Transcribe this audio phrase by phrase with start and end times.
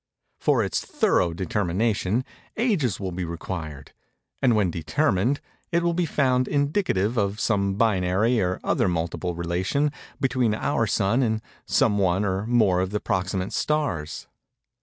[0.39, 2.25] For its thorough determination,
[2.57, 3.93] ages will be required;
[4.41, 5.39] and, when determined,
[5.71, 11.21] it will be found indicative of some binary or other multiple relation between our Sun
[11.21, 14.25] and some one or more of the proximate stars.